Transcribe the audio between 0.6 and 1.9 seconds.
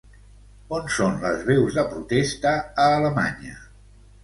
On són les veus de